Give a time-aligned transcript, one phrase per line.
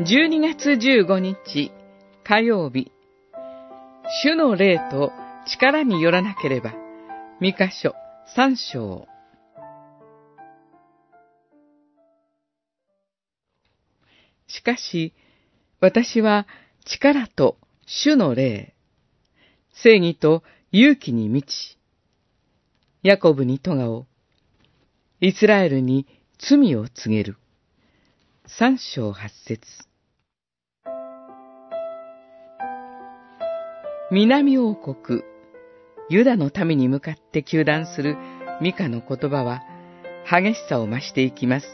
[0.00, 1.72] 12月15日
[2.22, 2.92] 火曜日、
[4.22, 5.10] 主の霊と
[5.44, 6.72] 力によらなければ、
[7.40, 7.96] 三箇所
[8.32, 9.08] 三章。
[14.46, 15.14] しかし、
[15.80, 16.46] 私は
[16.84, 18.74] 力と主の霊、
[19.82, 21.76] 正義と勇気に満ち、
[23.02, 24.06] ヤコブに咎を、
[25.20, 26.06] イスラエルに
[26.38, 27.36] 罪を告げる。
[28.46, 29.87] 三章八節
[34.10, 35.22] 南王国、
[36.08, 38.16] ユダの民に向かって求断する
[38.58, 39.62] ミカの言葉は
[40.24, 41.66] 激しさを増していきます。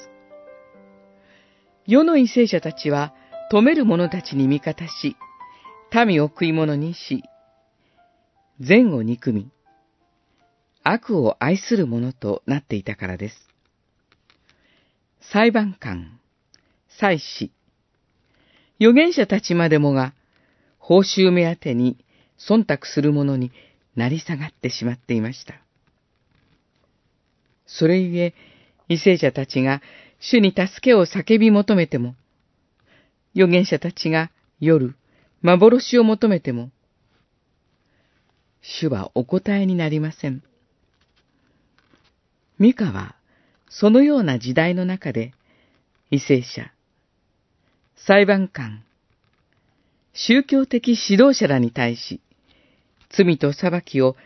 [1.86, 3.14] 世の為政者たちは
[3.52, 5.16] 止める者たちに味方し、
[5.94, 7.22] 民を食い物にし、
[8.58, 9.52] 善を憎み、
[10.82, 13.48] 悪を愛する者となっていたからです。
[15.20, 16.18] 裁判官、
[16.88, 17.52] 祭司、
[18.80, 20.14] 預言者たちまでもが
[20.78, 22.03] 報酬目当てに
[22.48, 23.52] 忖度する者に
[23.96, 25.54] なり下がってしまっていました。
[27.66, 28.34] それゆえ、
[28.88, 29.82] 為政者たちが
[30.20, 32.14] 主に助けを叫び求めても、
[33.34, 34.94] 預言者たちが夜、
[35.42, 36.70] 幻を求めても、
[38.62, 40.42] 主はお答えになりません。
[42.58, 43.16] ミカは、
[43.68, 45.32] そのような時代の中で、
[46.10, 46.72] 為政者、
[47.96, 48.84] 裁判官、
[50.12, 52.20] 宗教的指導者らに対し、
[53.10, 54.16] 罪と裁きを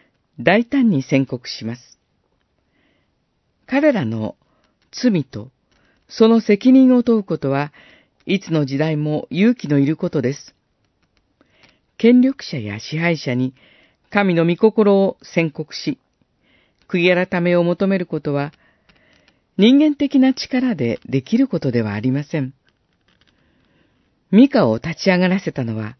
[0.40, 1.98] 大胆に宣告します。
[3.66, 4.36] 彼らの
[4.92, 5.50] 罪と
[6.08, 7.72] その責任を問うことは、
[8.24, 10.54] いつの時代も勇気のいることです。
[11.98, 13.54] 権力者や支配者に
[14.10, 15.98] 神の御心を宣告し、
[16.88, 18.52] 悔い改めを求めることは、
[19.58, 22.54] 人間的な力でできることではありません。
[24.30, 25.96] ミカを立ち上がらせたのは、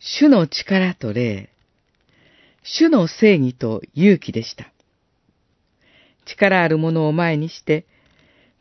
[0.00, 1.50] 主の力と霊、
[2.64, 4.72] 主の正義と勇気でした。
[6.24, 7.86] 力あるものを前にして、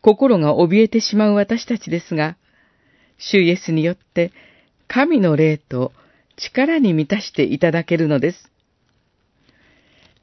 [0.01, 2.35] 心が怯えてしまう私たちですが、
[3.17, 4.33] 主イエスによって
[4.87, 5.93] 神の霊と
[6.35, 8.51] 力に満たしていただけるのです。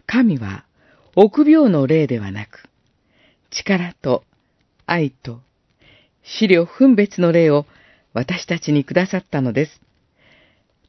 [0.07, 0.67] 神は
[1.17, 2.69] 臆病の霊ではなく、
[3.51, 4.25] 力と
[4.85, 5.41] 愛と
[6.23, 7.65] 資料分別の霊を
[8.13, 9.81] 私たちにくださったのです。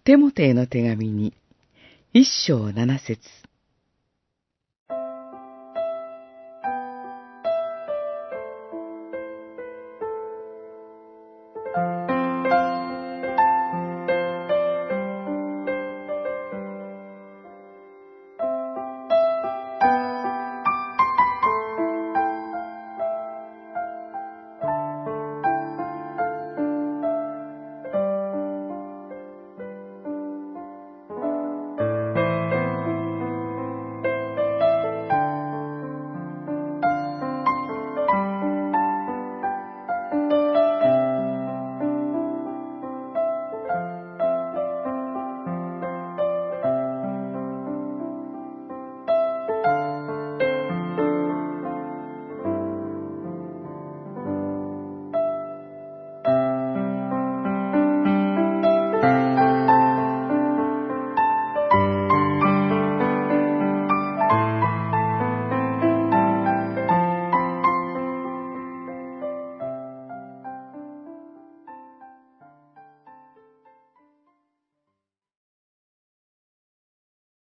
[0.03, 1.33] テモテへの手紙に
[2.13, 3.19] 一章七節。